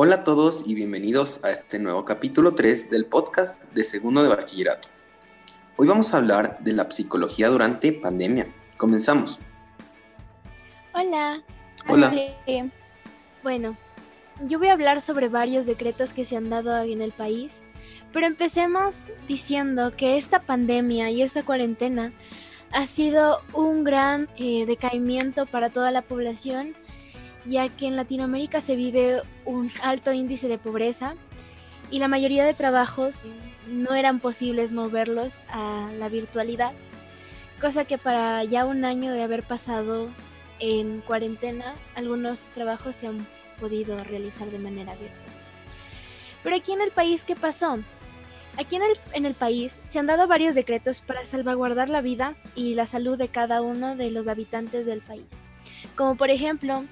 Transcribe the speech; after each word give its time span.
Hola 0.00 0.14
a 0.14 0.22
todos 0.22 0.62
y 0.64 0.76
bienvenidos 0.76 1.40
a 1.42 1.50
este 1.50 1.80
nuevo 1.80 2.04
capítulo 2.04 2.54
3 2.54 2.88
del 2.88 3.06
podcast 3.06 3.64
de 3.72 3.82
segundo 3.82 4.22
de 4.22 4.28
bachillerato. 4.28 4.86
Hoy 5.76 5.88
vamos 5.88 6.14
a 6.14 6.18
hablar 6.18 6.60
de 6.60 6.72
la 6.72 6.88
psicología 6.88 7.48
durante 7.48 7.92
pandemia. 7.92 8.46
Comenzamos. 8.76 9.40
Hola. 10.94 11.42
Hola. 11.88 12.14
Bueno, 13.42 13.76
yo 14.46 14.60
voy 14.60 14.68
a 14.68 14.74
hablar 14.74 15.00
sobre 15.00 15.28
varios 15.28 15.66
decretos 15.66 16.12
que 16.12 16.24
se 16.24 16.36
han 16.36 16.48
dado 16.48 16.80
en 16.84 17.02
el 17.02 17.10
país, 17.10 17.64
pero 18.12 18.24
empecemos 18.24 19.08
diciendo 19.26 19.94
que 19.96 20.16
esta 20.16 20.42
pandemia 20.42 21.10
y 21.10 21.22
esta 21.22 21.42
cuarentena 21.42 22.12
ha 22.70 22.86
sido 22.86 23.40
un 23.52 23.82
gran 23.82 24.28
eh, 24.36 24.64
decaimiento 24.64 25.44
para 25.46 25.70
toda 25.70 25.90
la 25.90 26.02
población, 26.02 26.76
ya 27.44 27.68
que 27.68 27.86
en 27.86 27.96
Latinoamérica 27.96 28.60
se 28.60 28.76
vive 28.76 29.22
un 29.44 29.70
alto 29.82 30.12
índice 30.12 30.48
de 30.48 30.58
pobreza 30.58 31.14
y 31.90 31.98
la 31.98 32.08
mayoría 32.08 32.44
de 32.44 32.54
trabajos 32.54 33.24
no 33.66 33.94
eran 33.94 34.20
posibles 34.20 34.72
moverlos 34.72 35.42
a 35.50 35.90
la 35.98 36.08
virtualidad, 36.08 36.72
cosa 37.60 37.84
que 37.84 37.98
para 37.98 38.44
ya 38.44 38.64
un 38.64 38.84
año 38.84 39.12
de 39.12 39.22
haber 39.22 39.42
pasado 39.42 40.08
en 40.60 41.00
cuarentena, 41.00 41.74
algunos 41.94 42.50
trabajos 42.50 42.96
se 42.96 43.06
han 43.06 43.26
podido 43.60 44.02
realizar 44.04 44.50
de 44.50 44.58
manera 44.58 44.92
virtual. 44.92 45.38
Pero 46.42 46.56
aquí 46.56 46.72
en 46.72 46.80
el 46.80 46.90
país, 46.90 47.24
¿qué 47.24 47.36
pasó? 47.36 47.78
Aquí 48.56 48.76
en 48.76 48.82
el, 48.82 48.98
en 49.12 49.26
el, 49.26 49.34
país 49.34 49.80
se 49.84 49.98
han 49.98 50.06
dado 50.06 50.26
varios 50.26 50.54
decretos 50.54 51.00
para 51.00 51.24
salvaguardar 51.24 51.90
la 51.90 52.00
vida 52.00 52.34
y 52.56 52.74
la 52.74 52.86
salud 52.86 53.16
de 53.16 53.28
cada 53.28 53.60
uno 53.62 53.94
de 53.94 54.10
los 54.10 54.26
habitantes 54.26 54.84
del 54.84 55.00
país. 55.00 55.44
Como 55.96 56.16
por 56.16 56.30
ejemplo, 56.30 56.84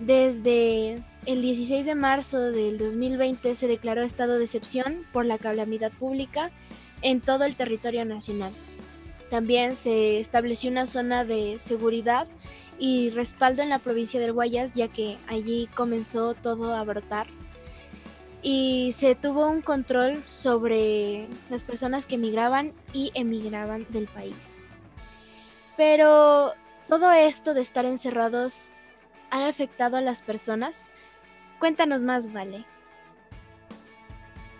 desde 0.00 1.02
el 1.26 1.42
16 1.42 1.84
de 1.84 1.94
marzo 1.94 2.40
del 2.40 2.78
2020 2.78 3.54
se 3.54 3.68
declaró 3.68 4.02
estado 4.02 4.38
de 4.38 4.44
excepción 4.44 5.06
por 5.12 5.26
la 5.26 5.38
calamidad 5.38 5.92
pública 5.92 6.50
en 7.02 7.20
todo 7.20 7.44
el 7.44 7.54
territorio 7.54 8.04
nacional. 8.04 8.52
También 9.28 9.76
se 9.76 10.18
estableció 10.18 10.70
una 10.70 10.86
zona 10.86 11.24
de 11.24 11.58
seguridad 11.58 12.26
y 12.78 13.10
respaldo 13.10 13.62
en 13.62 13.68
la 13.68 13.78
provincia 13.78 14.18
del 14.18 14.32
Guayas, 14.32 14.72
ya 14.72 14.88
que 14.88 15.18
allí 15.28 15.68
comenzó 15.74 16.34
todo 16.34 16.74
a 16.74 16.82
brotar 16.82 17.26
y 18.42 18.92
se 18.92 19.14
tuvo 19.14 19.48
un 19.48 19.60
control 19.60 20.24
sobre 20.26 21.28
las 21.50 21.62
personas 21.62 22.06
que 22.06 22.14
emigraban 22.14 22.72
y 22.94 23.12
emigraban 23.14 23.86
del 23.90 24.06
país. 24.06 24.60
Pero 25.76 26.52
todo 26.88 27.12
esto 27.12 27.52
de 27.52 27.60
estar 27.60 27.84
encerrados 27.84 28.72
ha 29.30 29.48
afectado 29.48 29.96
a 29.96 30.00
las 30.00 30.22
personas. 30.22 30.86
Cuéntanos 31.58 32.02
más, 32.02 32.32
Vale. 32.32 32.64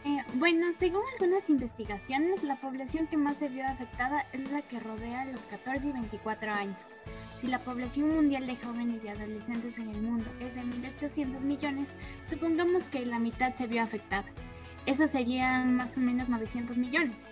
Eh, 0.02 0.24
bueno, 0.34 0.72
según 0.72 1.02
algunas 1.12 1.50
investigaciones, 1.50 2.42
la 2.42 2.56
población 2.56 3.06
que 3.06 3.18
más 3.18 3.36
se 3.36 3.50
vio 3.50 3.66
afectada 3.66 4.26
es 4.32 4.50
la 4.50 4.62
que 4.62 4.80
rodea 4.80 5.26
los 5.26 5.44
14 5.44 5.88
y 5.88 5.92
24 5.92 6.52
años. 6.52 6.94
Si 7.38 7.48
la 7.48 7.58
población 7.58 8.08
mundial 8.08 8.46
de 8.46 8.56
jóvenes 8.56 9.04
y 9.04 9.08
adolescentes 9.08 9.78
en 9.78 9.90
el 9.90 10.00
mundo 10.00 10.24
es 10.40 10.54
de 10.54 10.62
1.800 10.62 11.42
millones, 11.42 11.92
supongamos 12.24 12.84
que 12.84 13.04
la 13.04 13.18
mitad 13.18 13.54
se 13.54 13.66
vio 13.66 13.82
afectada. 13.82 14.24
Eso 14.86 15.06
serían 15.06 15.76
más 15.76 15.98
o 15.98 16.00
menos 16.00 16.30
900 16.30 16.78
millones. 16.78 17.26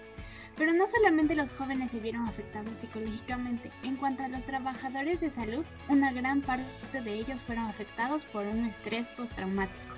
Pero 0.59 0.73
no 0.73 0.89
solamente 0.89 1.37
los 1.37 1.53
jóvenes 1.53 1.93
se 1.93 2.01
vieron 2.01 2.27
afectados 2.27 2.79
psicológicamente, 2.79 3.71
en 3.85 3.97
cuanto 3.97 4.25
a 4.25 4.29
los 4.29 4.43
trabajadores 4.45 5.21
de 5.21 5.31
salud, 5.31 5.65
una 5.89 6.13
gran 6.13 6.43
parte 6.43 7.01
de 7.01 7.15
ellos 7.15 7.43
fueron 7.43 7.67
afectados 7.67 8.25
por 8.25 8.45
un 8.45 8.67
estrés 8.67 9.13
postraumático. 9.13 9.95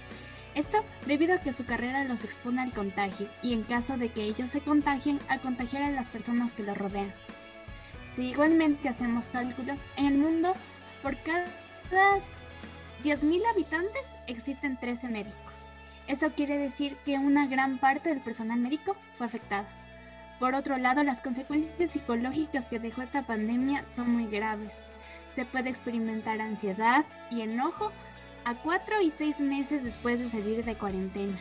Esto 0.55 0.84
debido 1.06 1.34
a 1.34 1.41
que 1.41 1.55
su 1.55 1.64
carrera 1.64 2.05
los 2.05 2.25
expone 2.25 2.61
al 2.61 2.75
contagio 2.75 3.28
y 3.42 3.55
en 3.55 3.62
caso 3.62 3.97
de 3.97 4.11
que 4.11 4.25
ellos 4.25 4.50
se 4.50 4.61
contagien, 4.61 5.19
a 5.28 5.38
contagiar 5.38 5.83
a 5.83 5.91
las 5.91 6.11
personas 6.11 6.53
que 6.53 6.62
los 6.62 6.77
rodean. 6.77 7.12
Si 8.12 8.28
igualmente 8.28 8.88
hacemos 8.88 9.28
cálculos, 9.28 9.82
en 9.97 10.06
el 10.06 10.19
mundo 10.19 10.54
por 11.03 11.16
cada 11.22 11.47
10.000 13.03 13.43
habitantes 13.50 14.03
existen 14.26 14.76
13 14.78 15.09
médicos. 15.09 15.66
Eso 16.06 16.32
quiere 16.32 16.59
decir 16.59 16.97
que 17.06 17.19
una 17.19 17.47
gran 17.47 17.78
parte 17.78 18.10
del 18.10 18.20
personal 18.20 18.60
médico 18.60 18.97
fue 19.16 19.26
afectada. 19.26 19.69
Por 20.41 20.55
otro 20.55 20.78
lado, 20.78 21.05
las 21.05 21.21
consecuencias 21.21 21.91
psicológicas 21.91 22.67
que 22.67 22.78
dejó 22.78 23.03
esta 23.03 23.27
pandemia 23.27 23.87
son 23.87 24.11
muy 24.11 24.27
graves. 24.27 24.78
Se 25.34 25.45
puede 25.45 25.69
experimentar 25.69 26.41
ansiedad 26.41 27.05
y 27.31 27.43
enojo 27.43 27.93
a 28.47 28.55
4 28.55 29.03
y 29.03 29.11
6 29.11 29.41
meses 29.41 29.84
después 29.84 30.19
de 30.19 30.31
salir 30.31 30.65
de 30.65 30.75
cuarentena. 30.77 31.37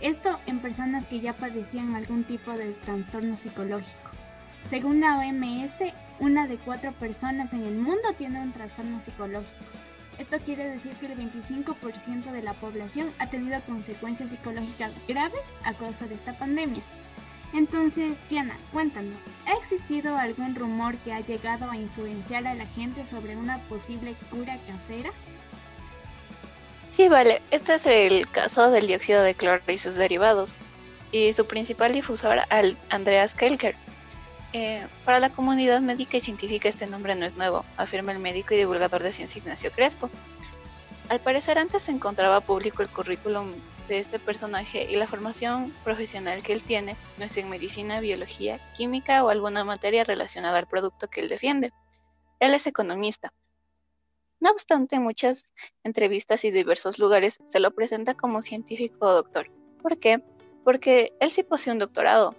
Esto 0.00 0.40
en 0.46 0.58
personas 0.58 1.06
que 1.06 1.20
ya 1.20 1.34
padecían 1.34 1.94
algún 1.94 2.24
tipo 2.24 2.50
de 2.50 2.72
trastorno 2.74 3.36
psicológico. 3.36 4.10
Según 4.66 5.00
la 5.00 5.18
OMS, 5.18 5.92
una 6.18 6.48
de 6.48 6.58
cuatro 6.58 6.92
personas 6.92 7.52
en 7.52 7.62
el 7.62 7.76
mundo 7.76 8.12
tiene 8.18 8.40
un 8.40 8.52
trastorno 8.52 8.98
psicológico. 8.98 9.62
Esto 10.18 10.38
quiere 10.38 10.68
decir 10.68 10.94
que 10.94 11.06
el 11.06 11.16
25% 11.16 12.32
de 12.32 12.42
la 12.42 12.54
población 12.54 13.12
ha 13.20 13.30
tenido 13.30 13.60
consecuencias 13.62 14.30
psicológicas 14.30 14.90
graves 15.06 15.52
a 15.64 15.74
causa 15.74 16.06
de 16.06 16.16
esta 16.16 16.36
pandemia. 16.36 16.82
Entonces, 17.52 18.16
Diana, 18.30 18.56
cuéntanos, 18.72 19.22
¿ha 19.46 19.52
existido 19.62 20.16
algún 20.16 20.54
rumor 20.54 20.96
que 20.98 21.12
ha 21.12 21.20
llegado 21.20 21.70
a 21.70 21.76
influenciar 21.76 22.46
a 22.46 22.54
la 22.54 22.66
gente 22.66 23.04
sobre 23.04 23.36
una 23.36 23.58
posible 23.68 24.14
cura 24.30 24.56
casera? 24.66 25.10
Sí, 26.90 27.08
vale, 27.08 27.42
este 27.50 27.74
es 27.74 27.86
el 27.86 28.28
caso 28.30 28.70
del 28.70 28.86
dióxido 28.86 29.22
de 29.22 29.34
cloro 29.34 29.62
y 29.68 29.78
sus 29.78 29.96
derivados, 29.96 30.58
y 31.10 31.32
su 31.34 31.46
principal 31.46 31.92
difusor, 31.92 32.38
Andreas 32.88 33.34
Kelker, 33.34 33.74
eh, 34.54 34.86
para 35.04 35.18
la 35.18 35.30
comunidad 35.30 35.80
médica 35.80 36.18
y 36.18 36.20
científica 36.20 36.68
este 36.68 36.86
nombre 36.86 37.14
no 37.14 37.24
es 37.24 37.36
nuevo, 37.36 37.64
afirma 37.78 38.12
el 38.12 38.18
médico 38.18 38.52
y 38.52 38.58
divulgador 38.58 39.02
de 39.02 39.12
ciencia 39.12 39.38
Ignacio 39.38 39.72
Crespo. 39.72 40.10
Al 41.08 41.20
parecer 41.20 41.58
antes 41.58 41.84
se 41.84 41.92
encontraba 41.92 42.40
público 42.40 42.82
el 42.82 42.88
currículum 42.88 43.52
este 43.98 44.18
personaje 44.18 44.86
y 44.90 44.96
la 44.96 45.06
formación 45.06 45.72
profesional 45.84 46.42
que 46.42 46.52
él 46.52 46.62
tiene 46.62 46.96
no 47.18 47.24
es 47.24 47.36
en 47.36 47.48
medicina, 47.48 48.00
biología, 48.00 48.60
química 48.74 49.24
o 49.24 49.28
alguna 49.28 49.64
materia 49.64 50.04
relacionada 50.04 50.58
al 50.58 50.66
producto 50.66 51.08
que 51.08 51.20
él 51.20 51.28
defiende. 51.28 51.72
Él 52.40 52.54
es 52.54 52.66
economista. 52.66 53.32
No 54.40 54.50
obstante, 54.50 54.96
en 54.96 55.04
muchas 55.04 55.46
entrevistas 55.84 56.44
y 56.44 56.50
diversos 56.50 56.98
lugares 56.98 57.38
se 57.44 57.60
lo 57.60 57.70
presenta 57.70 58.14
como 58.14 58.42
científico 58.42 59.06
o 59.06 59.12
doctor. 59.12 59.50
¿Por 59.80 59.98
qué? 59.98 60.22
Porque 60.64 61.12
él 61.20 61.30
sí 61.30 61.44
posee 61.44 61.72
un 61.72 61.78
doctorado, 61.78 62.34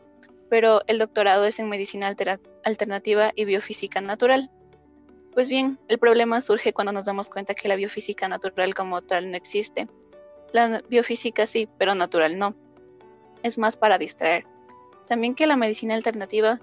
pero 0.50 0.82
el 0.88 1.00
doctorado 1.00 1.46
es 1.46 1.60
en 1.60 1.70
medicina 1.70 2.14
alternativa 2.66 3.32
y 3.36 3.46
biofísica 3.46 4.02
natural. 4.02 4.52
Pues 5.34 5.50
bien, 5.50 5.80
el 5.88 5.98
problema 5.98 6.42
surge 6.42 6.74
cuando 6.74 6.92
nos 6.92 7.06
damos 7.06 7.30
cuenta 7.30 7.56
que 7.56 7.68
la 7.68 7.76
biofísica 7.76 8.28
natural 8.28 8.74
como 8.76 9.02
tal 9.02 9.32
no 9.32 9.38
existe. 9.38 9.88
La 10.54 10.82
biofísica 10.88 11.46
sí, 11.48 11.68
pero 11.78 11.96
natural 11.96 12.38
no. 12.38 12.56
Es 13.42 13.58
más 13.58 13.76
para 13.76 13.98
distraer. 13.98 14.46
También 15.08 15.36
que 15.36 15.48
la 15.48 15.58
medicina 15.58 15.96
alternativa 15.96 16.62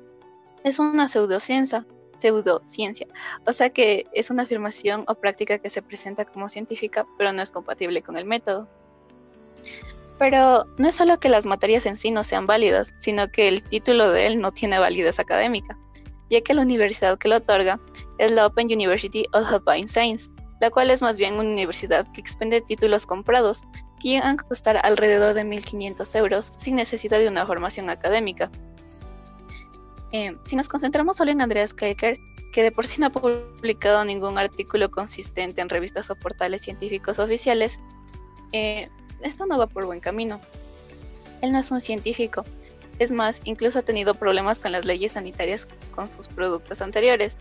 es 0.65 0.78
una 0.78 1.09
pseudociencia, 1.09 1.84
pseudociencia, 2.19 3.06
o 3.47 3.53
sea 3.53 3.71
que 3.71 4.06
es 4.12 4.31
una 4.31 4.45
afirmación 4.45 5.05
o 5.09 5.15
práctica 5.15 5.59
que 5.59 5.71
se 5.71 5.83
presenta 5.83 6.25
como 6.25 6.49
científica, 6.49 7.06
pero 7.19 7.33
no 7.33 7.43
es 7.43 7.50
compatible 7.50 8.03
con 8.03 8.17
el 8.17 8.25
método. 8.25 8.69
Pero 10.19 10.67
no 10.77 10.89
es 10.89 10.95
solo 10.95 11.19
que 11.19 11.29
las 11.29 11.47
materias 11.47 11.87
en 11.87 11.97
sí 11.97 12.11
no 12.11 12.25
sean 12.25 12.47
válidas, 12.47 12.93
sino 12.97 13.31
que 13.31 13.49
el 13.49 13.62
título 13.62 14.11
de 14.11 14.27
él 14.27 14.41
no 14.41 14.53
tiene 14.53 14.79
validez 14.79 15.19
académica, 15.19 15.79
ya 16.29 16.43
que 16.43 16.55
la 16.55 16.62
universidad 16.62 17.19
que 17.19 17.29
lo 17.29 17.37
otorga 17.37 17.81
es 18.19 18.31
la 18.31 18.47
Open 18.47 18.67
University 18.67 19.27
of 19.33 19.50
Alpine 19.53 19.89
Science, 19.89 20.31
la 20.60 20.71
cual 20.71 20.91
es 20.91 21.03
más 21.03 21.16
bien 21.16 21.34
una 21.34 21.50
universidad 21.50 22.06
que 22.12 22.21
expende 22.21 22.60
títulos 22.60 23.06
comprados, 23.06 23.62
que 24.00 24.10
llegan 24.10 24.38
a 24.38 24.43
costar 24.43 24.79
alrededor 24.82 25.35
de 25.35 25.44
1.500 25.44 26.19
euros 26.19 26.52
sin 26.56 26.76
necesidad 26.76 27.19
de 27.19 27.29
una 27.29 27.46
formación 27.46 27.90
académica. 27.90 28.50
Eh, 30.12 30.37
si 30.44 30.56
nos 30.56 30.69
concentramos 30.69 31.17
solo 31.17 31.31
en 31.31 31.40
Andreas 31.40 31.73
Kecker, 31.73 32.19
que 32.52 32.62
de 32.62 32.73
por 32.73 32.87
sí 32.87 33.00
no 33.00 33.06
ha 33.06 33.11
publicado 33.11 34.05
ningún 34.05 34.38
artículo 34.38 34.90
consistente 34.90 35.61
en 35.61 35.69
revistas 35.69 36.11
o 36.11 36.17
portales 36.17 36.62
científicos 36.62 37.19
oficiales, 37.19 37.79
eh, 38.52 38.88
esto 39.23 39.46
no 39.46 39.58
va 39.58 39.67
por 39.67 39.87
buen 39.87 40.00
camino. 40.00 40.40
Él 41.43 41.52
no 41.52 41.58
es 41.58 41.70
un 41.70 41.81
científico. 41.81 42.44
Es 42.99 43.12
más, 43.12 43.40
incluso 43.44 43.79
ha 43.79 43.82
tenido 43.82 44.14
problemas 44.14 44.58
con 44.58 44.73
las 44.73 44.85
leyes 44.85 45.12
sanitarias 45.12 45.69
con 45.94 46.08
sus 46.08 46.29
productos 46.29 46.82
anteriores. 46.82 47.38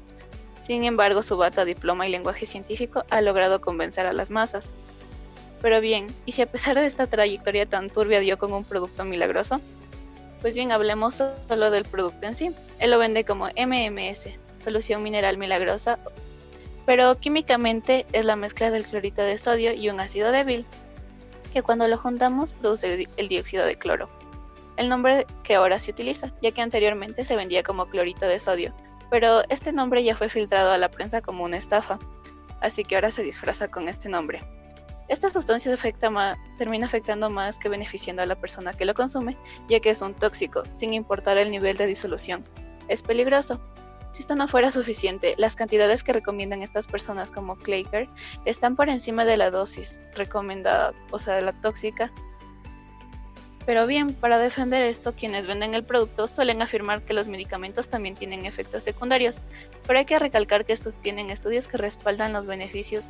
Sin 0.70 0.84
embargo, 0.84 1.24
su 1.24 1.36
bata, 1.36 1.66
diploma 1.66 2.06
y 2.06 2.12
lenguaje 2.12 2.46
científico 2.46 3.04
ha 3.10 3.22
logrado 3.22 3.60
convencer 3.60 4.06
a 4.06 4.14
las 4.14 4.30
masas. 4.30 4.70
Pero 5.64 5.82
bien, 5.82 6.06
¿y 6.28 6.34
si 6.34 6.44
a 6.44 6.46
pesar 6.46 6.76
de 6.76 6.86
esta 6.86 7.08
trayectoria 7.08 7.66
tan 7.66 7.90
turbia 7.90 8.20
dio 8.20 8.38
con 8.38 8.54
un 8.54 8.64
producto 8.64 9.04
milagroso? 9.04 9.62
Pues 10.42 10.54
bien, 10.54 10.72
hablemos 10.72 11.16
solo 11.16 11.72
del 11.72 11.86
producto 11.86 12.28
en 12.28 12.36
sí. 12.36 12.52
Él 12.78 12.92
lo 12.92 13.00
vende 13.00 13.26
como 13.26 13.48
MMS, 13.48 14.28
solución 14.60 15.02
mineral 15.02 15.40
milagrosa, 15.40 15.98
pero 16.86 17.18
químicamente 17.18 18.06
es 18.14 18.24
la 18.24 18.36
mezcla 18.36 18.70
del 18.70 18.86
clorito 18.86 19.24
de 19.24 19.40
sodio 19.40 19.74
y 19.74 19.90
un 19.90 20.00
ácido 20.00 20.32
débil, 20.32 20.68
que 21.52 21.64
cuando 21.64 21.88
lo 21.88 21.98
juntamos 21.98 22.54
produce 22.54 23.08
el 23.18 23.28
dióxido 23.28 23.66
de 23.66 23.74
cloro, 23.74 24.08
el 24.78 24.88
nombre 24.88 25.26
que 25.42 25.56
ahora 25.56 25.80
se 25.80 25.90
utiliza, 25.90 26.32
ya 26.44 26.52
que 26.52 26.62
anteriormente 26.62 27.26
se 27.26 27.36
vendía 27.36 27.64
como 27.64 27.88
clorito 27.88 28.28
de 28.28 28.40
sodio, 28.40 28.72
pero 29.10 29.42
este 29.50 29.72
nombre 29.74 30.04
ya 30.04 30.16
fue 30.16 30.30
filtrado 30.30 30.72
a 30.72 30.78
la 30.78 30.90
prensa 30.90 31.22
como 31.22 31.44
una 31.44 31.58
estafa, 31.58 32.00
así 32.62 32.84
que 32.84 32.96
ahora 32.96 33.12
se 33.12 33.24
disfraza 33.24 33.70
con 33.70 33.88
este 33.88 34.10
nombre. 34.10 34.42
Esta 35.10 35.32
sustancia 35.32 35.76
termina 36.58 36.86
afectando 36.86 37.32
más 37.32 37.58
que 37.58 37.68
beneficiando 37.68 38.22
a 38.22 38.28
la 38.28 38.40
persona 38.40 38.74
que 38.74 38.86
lo 38.86 38.94
consume, 38.94 39.38
ya 39.68 39.80
que 39.80 39.90
es 39.90 40.02
un 40.04 40.14
tóxico, 40.14 40.64
sin 40.74 40.94
importar 40.94 41.40
el 41.40 41.50
nivel 41.50 41.78
de 41.78 41.88
disolución. 41.88 42.46
Es 42.88 43.02
peligroso. 43.02 43.60
Si 44.12 44.22
esto 44.22 44.36
no 44.36 44.48
fuera 44.48 44.70
suficiente, 44.70 45.34
las 45.38 45.56
cantidades 45.56 46.04
que 46.04 46.14
recomiendan 46.14 46.62
estas 46.62 46.86
personas 46.86 47.32
como 47.32 47.58
Clayker 47.58 48.08
están 48.46 48.76
por 48.76 48.90
encima 48.90 49.26
de 49.26 49.38
la 49.38 49.50
dosis 49.50 50.00
recomendada, 50.16 50.94
o 51.12 51.18
sea, 51.18 51.36
de 51.36 51.42
la 51.42 51.60
tóxica. 51.60 52.12
Pero 53.66 53.86
bien, 53.86 54.14
para 54.14 54.40
defender 54.40 54.82
esto, 54.82 55.14
quienes 55.14 55.46
venden 55.46 55.74
el 55.74 55.84
producto 55.84 56.28
suelen 56.28 56.62
afirmar 56.62 57.02
que 57.04 57.14
los 57.14 57.28
medicamentos 57.28 57.90
también 57.90 58.16
tienen 58.16 58.46
efectos 58.46 58.84
secundarios, 58.84 59.42
pero 59.86 60.00
hay 60.00 60.06
que 60.06 60.18
recalcar 60.18 60.66
que 60.66 60.74
estos 60.74 60.96
tienen 60.96 61.30
estudios 61.30 61.68
que 61.68 61.78
respaldan 61.78 62.34
los 62.34 62.48
beneficios 62.48 63.06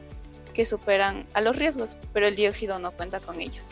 que 0.54 0.66
superan 0.66 1.26
a 1.34 1.42
los 1.42 1.56
riesgos, 1.56 1.96
pero 2.14 2.28
el 2.28 2.36
dióxido 2.36 2.80
no 2.80 2.92
cuenta 2.92 3.20
con 3.20 3.40
ellos. 3.40 3.70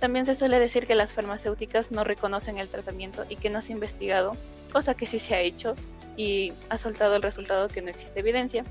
También 0.00 0.26
se 0.26 0.34
suele 0.34 0.58
decir 0.58 0.86
que 0.86 0.94
las 0.94 1.12
farmacéuticas 1.12 1.90
no 1.90 2.04
reconocen 2.04 2.58
el 2.58 2.68
tratamiento 2.68 3.24
y 3.28 3.36
que 3.36 3.50
no 3.50 3.62
se 3.62 3.72
ha 3.72 3.76
investigado, 3.76 4.36
cosa 4.72 4.94
que 4.94 5.06
sí 5.06 5.18
se 5.18 5.34
ha 5.34 5.40
hecho 5.40 5.74
y 6.16 6.52
ha 6.68 6.78
soltado 6.78 7.16
el 7.16 7.22
resultado 7.22 7.68
que 7.68 7.82
no 7.82 7.90
existe 7.90 8.20
evidencia, 8.20 8.64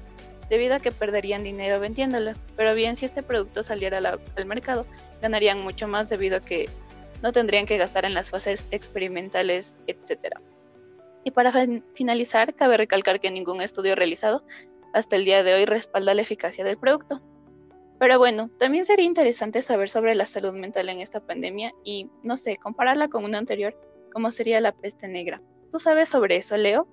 debido 0.50 0.76
a 0.76 0.80
que 0.80 0.92
perderían 0.92 1.44
dinero 1.44 1.80
vendiéndolo. 1.80 2.34
Pero 2.56 2.74
bien, 2.76 2.96
si 2.96 3.06
este 3.06 3.24
producto 3.24 3.64
saliera 3.64 3.98
al 3.98 4.46
mercado, 4.46 4.86
ganarían 5.22 5.62
mucho 5.62 5.88
más 5.88 6.10
debido 6.10 6.38
a 6.38 6.42
que 6.42 6.70
no 7.22 7.32
tendrían 7.32 7.66
que 7.66 7.78
gastar 7.78 8.06
en 8.06 8.14
las 8.14 8.30
fases 8.30 8.66
experimentales, 8.72 9.76
etc. 9.88 10.36
Y 11.24 11.32
para 11.32 11.52
finalizar, 11.94 12.54
cabe 12.56 12.78
recalcar 12.78 13.20
que 13.20 13.32
ningún 13.32 13.62
estudio 13.62 13.96
realizado 13.96 14.44
hasta 14.94 15.16
el 15.16 15.26
día 15.26 15.44
de 15.44 15.54
hoy 15.54 15.66
respalda 15.66 16.14
la 16.14 16.22
eficacia 16.22 16.64
del 16.64 16.78
producto. 16.78 17.22
Pero 18.00 18.20
bueno, 18.20 18.50
también 18.60 18.86
sería 18.86 19.06
interesante 19.06 19.62
saber 19.62 19.90
sobre 19.90 20.14
la 20.14 20.26
salud 20.26 20.54
mental 20.54 20.88
en 20.90 21.00
esta 21.00 21.20
pandemia 21.20 21.74
y, 21.84 22.10
no 22.24 22.38
sé, 22.38 22.58
compararla 22.58 23.08
con 23.08 23.26
una 23.26 23.40
anterior, 23.40 23.76
como 24.14 24.32
sería 24.32 24.62
la 24.62 24.72
peste 24.72 25.08
negra. 25.08 25.42
¿Tú 25.72 25.80
sabes 25.80 26.10
sobre 26.10 26.38
eso, 26.38 26.58
Leo? 26.58 26.88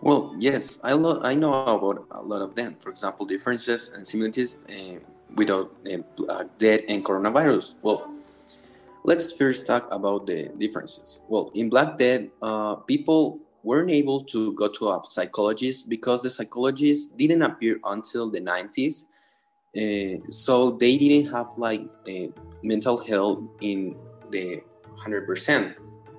Well, 0.00 0.32
yes, 0.38 0.80
I, 0.84 0.92
lo 0.92 1.22
I 1.24 1.34
know 1.34 1.54
about 1.54 2.06
a 2.10 2.20
lot 2.20 2.42
of 2.42 2.54
them. 2.54 2.76
For 2.80 2.90
example, 2.90 3.24
differences 3.26 3.92
and 3.94 4.04
similarities 4.04 4.56
uh, 4.68 4.98
without 5.36 5.72
uh, 5.86 6.44
death 6.58 6.80
and 6.88 7.02
coronavirus. 7.04 7.76
Well, 7.82 8.08
let's 9.04 9.32
first 9.32 9.66
talk 9.66 9.86
about 9.92 10.26
the 10.26 10.48
differences. 10.58 11.20
Well, 11.28 11.50
in 11.54 11.68
Black 11.68 11.98
Death, 11.98 12.22
uh, 12.42 12.76
people 12.76 13.38
weren't 13.62 13.90
able 13.90 14.22
to 14.24 14.52
go 14.54 14.68
to 14.68 14.88
a 14.90 15.00
psychologist 15.04 15.88
because 15.88 16.22
the 16.22 16.30
psychologists 16.30 17.06
didn't 17.06 17.42
appear 17.42 17.78
until 17.84 18.30
the 18.30 18.40
90s. 18.40 19.04
Uh, 19.76 20.20
so 20.30 20.70
they 20.70 20.96
didn't 20.96 21.32
have 21.32 21.48
like 21.56 21.82
mental 22.62 22.96
health 22.96 23.42
in 23.60 23.96
the 24.30 24.62
100%. 24.96 25.74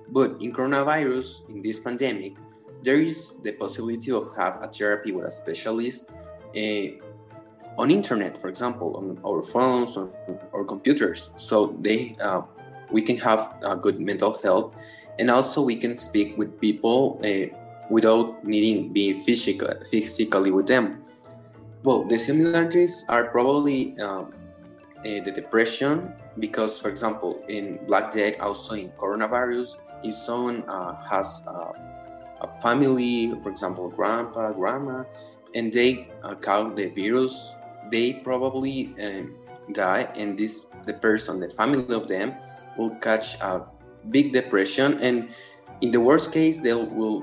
But 0.08 0.36
in 0.40 0.52
coronavirus, 0.52 1.48
in 1.48 1.62
this 1.62 1.80
pandemic, 1.80 2.34
there 2.82 3.00
is 3.00 3.34
the 3.42 3.52
possibility 3.52 4.12
of 4.12 4.28
have 4.36 4.62
a 4.62 4.68
therapy 4.68 5.10
with 5.10 5.26
a 5.26 5.30
specialist 5.30 6.08
uh, 6.56 6.86
on 7.78 7.90
internet, 7.90 8.38
for 8.38 8.48
example, 8.48 8.96
on 8.96 9.18
our 9.26 9.42
phones 9.42 9.96
or, 9.96 10.12
or 10.52 10.64
computers. 10.64 11.30
So 11.34 11.76
they 11.80 12.16
uh, 12.20 12.42
we 12.90 13.02
can 13.02 13.16
have 13.18 13.54
a 13.62 13.76
good 13.76 14.00
mental 14.00 14.38
health 14.38 14.74
and 15.18 15.30
also 15.30 15.62
we 15.62 15.76
can 15.76 15.98
speak 15.98 16.36
with 16.36 16.60
people 16.60 17.20
uh, 17.24 17.46
without 17.90 18.44
needing 18.44 18.92
be 18.92 19.14
physical, 19.24 19.72
physically 19.90 20.50
with 20.50 20.66
them. 20.66 21.02
Well, 21.82 22.04
the 22.04 22.18
similarities 22.18 23.04
are 23.08 23.30
probably 23.30 23.98
um, 24.00 24.34
uh, 24.98 25.22
the 25.22 25.30
depression 25.30 26.12
because, 26.38 26.80
for 26.80 26.88
example, 26.88 27.42
in 27.48 27.78
Black 27.86 28.10
Death, 28.10 28.34
also 28.40 28.74
in 28.74 28.90
coronavirus, 28.98 29.78
if 30.02 30.14
someone 30.14 30.62
uh, 30.68 31.02
has 31.04 31.42
a 31.46 32.54
family, 32.60 33.32
for 33.42 33.48
example, 33.48 33.88
grandpa, 33.88 34.52
grandma, 34.52 35.04
and 35.54 35.72
they 35.72 36.08
uh, 36.22 36.34
caught 36.34 36.76
the 36.76 36.88
virus, 36.88 37.54
they 37.90 38.12
probably 38.12 38.92
um, 39.00 39.34
die, 39.72 40.10
and 40.16 40.36
this 40.38 40.66
the 40.84 40.94
person, 40.94 41.40
the 41.40 41.48
family 41.48 41.94
of 41.94 42.06
them, 42.06 42.34
will 42.78 42.96
catch 43.00 43.40
a 43.40 43.64
big 44.10 44.32
depression, 44.32 44.98
and 45.00 45.28
in 45.80 45.90
the 45.90 46.00
worst 46.00 46.32
case, 46.32 46.60
they 46.60 46.74
will 46.74 47.22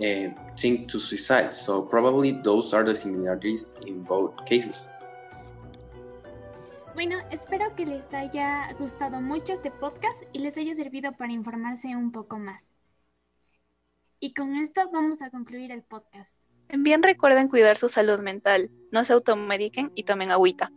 uh, 0.00 0.28
think 0.56 0.88
to 0.88 0.98
suicide. 0.98 1.54
So 1.54 1.82
probably 1.82 2.32
those 2.32 2.74
are 2.74 2.84
the 2.84 2.94
similarities 2.94 3.74
in 3.86 4.02
both 4.04 4.34
cases. 4.44 4.88
Bueno, 6.94 7.18
espero 7.30 7.76
que 7.76 7.86
les 7.86 8.12
haya 8.12 8.74
gustado 8.76 9.20
mucho 9.20 9.52
este 9.52 9.70
podcast 9.70 10.24
y 10.32 10.40
les 10.40 10.56
haya 10.56 10.74
servido 10.74 11.12
para 11.12 11.32
informarse 11.32 11.94
un 11.94 12.10
poco 12.10 12.38
más. 12.38 12.74
Y 14.18 14.34
con 14.34 14.56
esto 14.56 14.90
vamos 14.92 15.22
a 15.22 15.30
concluir 15.30 15.70
el 15.70 15.84
podcast. 15.84 16.36
Bien 16.70 17.02
recuerden 17.02 17.48
cuidar 17.48 17.76
su 17.76 17.88
salud 17.88 18.18
mental, 18.18 18.70
no 18.90 19.04
se 19.04 19.12
automediquen 19.12 19.92
y 19.94 20.02
tomen 20.02 20.32
agüita. 20.32 20.72